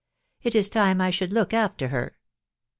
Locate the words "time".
0.67-0.99